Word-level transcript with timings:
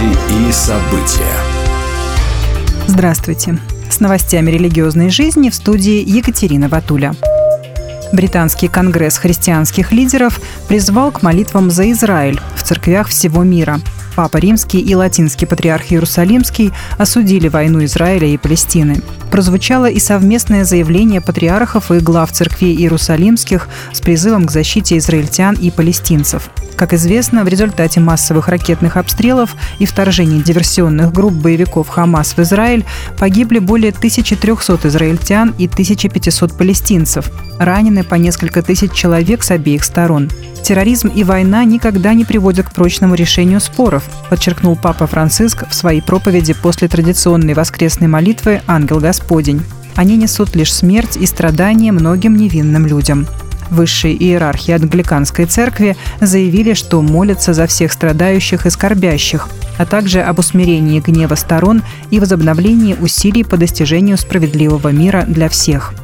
Новости 0.00 0.48
и 0.48 0.52
события. 0.52 1.36
Здравствуйте. 2.86 3.58
С 3.90 4.00
новостями 4.00 4.50
религиозной 4.50 5.10
жизни 5.10 5.50
в 5.50 5.54
студии 5.54 6.02
Екатерина 6.06 6.68
Ватуля. 6.68 7.14
Британский 8.12 8.68
конгресс 8.68 9.18
христианских 9.18 9.92
лидеров 9.92 10.40
призвал 10.68 11.12
к 11.12 11.22
молитвам 11.22 11.70
за 11.70 11.90
Израиль 11.92 12.40
в 12.56 12.62
церквях 12.62 13.08
всего 13.08 13.42
мира. 13.42 13.80
Папа 14.16 14.38
Римский 14.38 14.80
и 14.80 14.94
Латинский 14.94 15.46
патриарх 15.46 15.92
Иерусалимский 15.92 16.72
осудили 16.98 17.48
войну 17.48 17.84
Израиля 17.84 18.26
и 18.26 18.36
Палестины. 18.36 19.02
Прозвучало 19.30 19.88
и 19.88 20.00
совместное 20.00 20.64
заявление 20.64 21.20
патриархов 21.20 21.90
и 21.90 21.98
глав 21.98 22.32
церквей 22.32 22.74
Иерусалимских 22.76 23.68
с 23.92 24.00
призывом 24.00 24.46
к 24.46 24.50
защите 24.50 24.98
израильтян 24.98 25.54
и 25.54 25.70
палестинцев. 25.70 26.50
Как 26.76 26.94
известно, 26.94 27.44
в 27.44 27.48
результате 27.48 28.00
массовых 28.00 28.48
ракетных 28.48 28.96
обстрелов 28.96 29.54
и 29.78 29.84
вторжений 29.84 30.42
диверсионных 30.42 31.12
групп 31.12 31.34
боевиков 31.34 31.88
Хамас 31.88 32.32
в 32.32 32.38
Израиль 32.38 32.86
погибли 33.18 33.58
более 33.58 33.90
1300 33.90 34.88
израильтян 34.88 35.54
и 35.58 35.66
1500 35.66 36.56
палестинцев. 36.56 37.30
Ранены 37.58 38.02
по 38.02 38.14
несколько 38.14 38.62
тысяч 38.62 38.92
человек 38.92 39.42
с 39.42 39.50
обеих 39.50 39.84
сторон. 39.84 40.30
Терроризм 40.62 41.08
и 41.08 41.22
война 41.22 41.64
никогда 41.64 42.14
не 42.14 42.24
приводят 42.24 42.68
к 42.68 42.72
прочному 42.72 43.14
решению 43.14 43.60
споров, 43.60 43.99
подчеркнул 44.28 44.76
Папа 44.76 45.06
Франциск 45.06 45.68
в 45.68 45.74
своей 45.74 46.00
проповеди 46.00 46.54
после 46.54 46.88
традиционной 46.88 47.54
воскресной 47.54 48.08
молитвы 48.08 48.62
«Ангел 48.66 49.00
Господень». 49.00 49.62
Они 49.96 50.16
несут 50.16 50.54
лишь 50.54 50.72
смерть 50.72 51.16
и 51.16 51.26
страдания 51.26 51.92
многим 51.92 52.36
невинным 52.36 52.86
людям. 52.86 53.26
Высшие 53.70 54.14
иерархи 54.16 54.72
англиканской 54.72 55.46
церкви 55.46 55.96
заявили, 56.20 56.74
что 56.74 57.00
молятся 57.02 57.54
за 57.54 57.66
всех 57.66 57.92
страдающих 57.92 58.66
и 58.66 58.70
скорбящих, 58.70 59.48
а 59.78 59.86
также 59.86 60.20
об 60.22 60.40
усмирении 60.40 61.00
гнева 61.00 61.36
сторон 61.36 61.82
и 62.10 62.18
возобновлении 62.18 62.96
усилий 63.00 63.44
по 63.44 63.56
достижению 63.56 64.18
справедливого 64.18 64.88
мира 64.88 65.24
для 65.26 65.48
всех. 65.48 65.94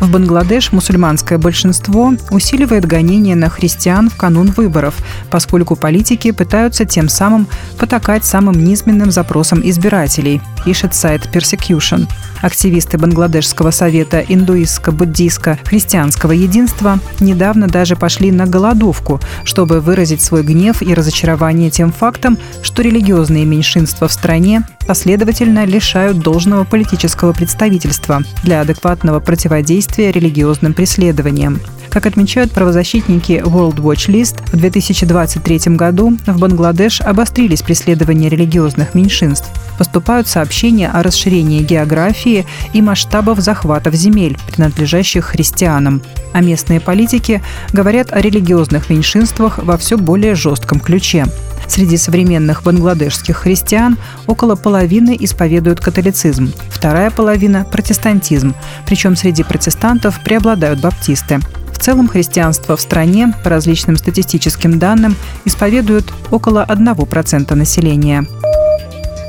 В 0.00 0.10
Бангладеш 0.10 0.72
мусульманское 0.72 1.38
большинство 1.38 2.12
усиливает 2.30 2.84
гонения 2.84 3.34
на 3.34 3.48
христиан 3.48 4.10
в 4.10 4.16
канун 4.16 4.50
выборов, 4.50 4.94
поскольку 5.30 5.74
политики 5.74 6.32
пытаются 6.32 6.84
тем 6.84 7.08
самым 7.08 7.46
потакать 7.78 8.24
самым 8.24 8.62
низменным 8.62 9.10
запросам 9.10 9.62
избирателей, 9.64 10.42
пишет 10.64 10.94
сайт 10.94 11.28
Persecution. 11.32 12.08
Активисты 12.42 12.98
Бангладешского 12.98 13.70
совета 13.70 14.20
индуистско-буддийско-христианского 14.20 16.32
единства 16.32 16.98
недавно 17.20 17.66
даже 17.66 17.96
пошли 17.96 18.30
на 18.30 18.46
голодовку, 18.46 19.20
чтобы 19.44 19.80
выразить 19.80 20.22
свой 20.22 20.42
гнев 20.42 20.82
и 20.82 20.94
разочарование 20.94 21.70
тем 21.70 21.92
фактом, 21.92 22.38
что 22.62 22.82
религиозные 22.82 23.44
меньшинства 23.44 24.08
в 24.08 24.12
стране 24.12 24.62
последовательно 24.86 25.64
лишают 25.64 26.18
должного 26.18 26.64
политического 26.64 27.32
представительства 27.32 28.22
для 28.42 28.60
адекватного 28.60 29.20
противодействия 29.20 30.12
религиозным 30.12 30.74
преследованиям. 30.74 31.60
Как 31.96 32.04
отмечают 32.04 32.52
правозащитники 32.52 33.42
World 33.42 33.76
Watch 33.76 34.10
List, 34.10 34.36
в 34.52 34.56
2023 34.58 35.76
году 35.76 36.18
в 36.26 36.38
Бангладеш 36.38 37.00
обострились 37.00 37.62
преследования 37.62 38.28
религиозных 38.28 38.94
меньшинств. 38.94 39.48
Поступают 39.78 40.28
сообщения 40.28 40.90
о 40.90 41.02
расширении 41.02 41.62
географии 41.62 42.44
и 42.74 42.82
масштабов 42.82 43.40
захватов 43.40 43.94
земель, 43.94 44.36
принадлежащих 44.52 45.24
христианам. 45.24 46.02
А 46.34 46.42
местные 46.42 46.80
политики 46.80 47.40
говорят 47.72 48.12
о 48.12 48.20
религиозных 48.20 48.90
меньшинствах 48.90 49.56
во 49.56 49.78
все 49.78 49.96
более 49.96 50.34
жестком 50.34 50.80
ключе. 50.80 51.24
Среди 51.66 51.96
современных 51.96 52.62
бангладешских 52.62 53.38
христиан 53.38 53.96
около 54.26 54.54
половины 54.54 55.16
исповедуют 55.18 55.80
католицизм, 55.80 56.52
вторая 56.68 57.10
половина– 57.10 57.64
протестантизм, 57.72 58.54
причем 58.84 59.16
среди 59.16 59.44
протестантов 59.44 60.22
преобладают 60.22 60.82
баптисты. 60.82 61.40
В 61.76 61.78
целом 61.78 62.08
христианство 62.08 62.74
в 62.74 62.80
стране, 62.80 63.34
по 63.44 63.50
различным 63.50 63.96
статистическим 63.96 64.78
данным, 64.78 65.14
исповедуют 65.44 66.10
около 66.30 66.64
1% 66.66 67.54
населения. 67.54 68.26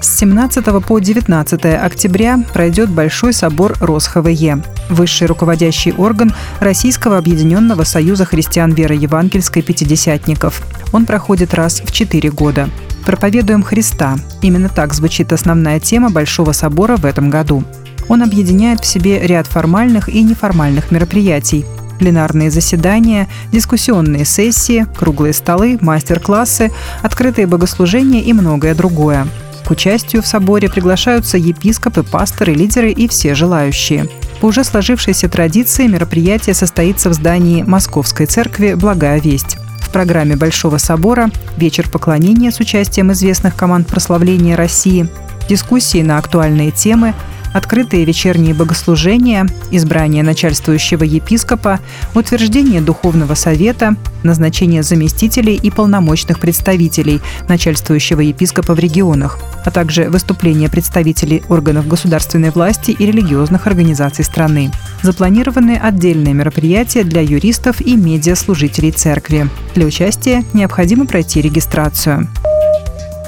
С 0.00 0.18
17 0.18 0.64
по 0.82 0.98
19 0.98 1.64
октября 1.66 2.42
пройдет 2.52 2.88
Большой 2.88 3.34
собор 3.34 3.76
РосХВЕ, 3.80 4.64
высший 4.88 5.26
руководящий 5.26 5.92
орган 5.92 6.32
Российского 6.60 7.18
объединенного 7.18 7.84
союза 7.84 8.24
христиан 8.24 8.72
веры 8.72 8.94
евангельской 8.94 9.60
пятидесятников. 9.60 10.62
Он 10.92 11.04
проходит 11.04 11.52
раз 11.52 11.82
в 11.84 11.92
четыре 11.92 12.30
года. 12.30 12.70
«Проповедуем 13.04 13.62
Христа». 13.62 14.16
Именно 14.40 14.70
так 14.70 14.94
звучит 14.94 15.32
основная 15.34 15.78
тема 15.78 16.08
Большого 16.08 16.52
собора 16.52 16.96
в 16.96 17.04
этом 17.04 17.28
году. 17.28 17.62
Он 18.08 18.22
объединяет 18.22 18.80
в 18.80 18.86
себе 18.86 19.20
ряд 19.20 19.46
формальных 19.46 20.08
и 20.08 20.22
неформальных 20.22 20.90
мероприятий, 20.90 21.64
пленарные 22.00 22.50
заседания, 22.50 23.28
дискуссионные 23.52 24.24
сессии, 24.24 24.86
круглые 24.98 25.34
столы, 25.34 25.78
мастер-классы, 25.82 26.72
открытые 27.02 27.46
богослужения 27.46 28.22
и 28.22 28.32
многое 28.32 28.74
другое. 28.74 29.28
К 29.66 29.70
участию 29.70 30.22
в 30.22 30.26
соборе 30.26 30.70
приглашаются 30.70 31.36
епископы, 31.36 32.02
пасторы, 32.02 32.54
лидеры 32.54 32.90
и 32.90 33.06
все 33.06 33.34
желающие. 33.34 34.08
По 34.40 34.46
уже 34.46 34.64
сложившейся 34.64 35.28
традиции 35.28 35.86
мероприятие 35.86 36.54
состоится 36.54 37.10
в 37.10 37.12
здании 37.12 37.62
Московской 37.62 38.24
церкви 38.24 38.72
«Благая 38.72 39.20
весть». 39.20 39.58
В 39.82 39.90
программе 39.90 40.36
Большого 40.36 40.78
собора 40.78 41.30
вечер 41.58 41.90
поклонения 41.90 42.50
с 42.50 42.60
участием 42.60 43.12
известных 43.12 43.54
команд 43.54 43.86
прославления 43.88 44.56
России, 44.56 45.06
дискуссии 45.48 46.02
на 46.02 46.16
актуальные 46.16 46.70
темы, 46.70 47.12
открытые 47.52 48.04
вечерние 48.04 48.54
богослужения, 48.54 49.46
избрание 49.70 50.22
начальствующего 50.22 51.04
епископа, 51.04 51.80
утверждение 52.14 52.80
духовного 52.80 53.34
совета, 53.34 53.96
назначение 54.22 54.82
заместителей 54.82 55.54
и 55.54 55.70
полномочных 55.70 56.40
представителей 56.40 57.20
начальствующего 57.48 58.20
епископа 58.20 58.74
в 58.74 58.78
регионах, 58.78 59.38
а 59.64 59.70
также 59.70 60.08
выступления 60.10 60.68
представителей 60.68 61.42
органов 61.48 61.88
государственной 61.88 62.50
власти 62.50 62.90
и 62.90 63.06
религиозных 63.06 63.66
организаций 63.66 64.24
страны. 64.24 64.70
Запланированы 65.02 65.78
отдельные 65.82 66.34
мероприятия 66.34 67.04
для 67.04 67.20
юристов 67.20 67.80
и 67.80 67.96
медиаслужителей 67.96 68.92
церкви. 68.92 69.48
Для 69.74 69.86
участия 69.86 70.44
необходимо 70.52 71.06
пройти 71.06 71.40
регистрацию. 71.40 72.28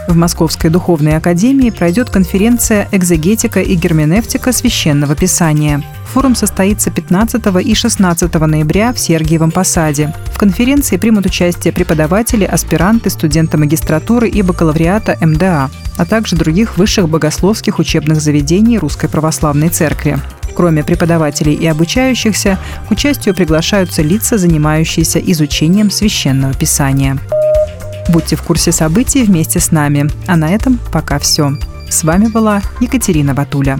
В 0.09 0.17
Московской 0.17 0.69
духовной 0.69 1.17
академии 1.17 1.71
пройдет 1.71 2.11
конференция 2.11 2.89
«Экзегетика 2.91 3.61
и 3.61 3.75
герменевтика 3.75 4.53
священного 4.53 5.15
писания». 5.15 5.83
Форум 6.13 6.35
состоится 6.35 6.91
15 6.91 7.43
и 7.65 7.75
16 7.75 8.35
ноября 8.35 8.93
в 8.93 8.99
Сергиевом 8.99 9.51
Посаде. 9.51 10.13
В 10.27 10.39
конференции 10.39 10.97
примут 10.97 11.27
участие 11.27 11.73
преподаватели, 11.73 12.45
аспиранты, 12.45 13.09
студенты 13.11 13.57
магистратуры 13.57 14.29
и 14.29 14.43
бакалавриата 14.43 15.17
МДА, 15.21 15.71
а 15.97 16.05
также 16.05 16.37
других 16.37 16.77
высших 16.77 17.09
богословских 17.09 17.79
учебных 17.79 18.21
заведений 18.21 18.79
Русской 18.79 19.09
Православной 19.09 19.69
Церкви. 19.69 20.19
Кроме 20.55 20.85
преподавателей 20.85 21.55
и 21.55 21.67
обучающихся, 21.67 22.59
к 22.89 22.91
участию 22.91 23.35
приглашаются 23.35 24.03
лица, 24.03 24.37
занимающиеся 24.37 25.19
изучением 25.19 25.91
священного 25.91 26.53
писания. 26.53 27.19
Будьте 28.09 28.37
в 28.37 28.43
курсе 28.43 28.73
событий 28.73 29.23
вместе 29.23 29.61
с 29.61 29.71
нами. 29.71 30.11
А 30.27 30.37
на 30.37 30.51
этом 30.51 30.79
пока 30.93 31.19
все. 31.19 31.53
С 31.89 32.05
вами 32.05 32.27
была 32.27 32.63
Екатерина 32.81 33.35
Батуля. 33.35 33.79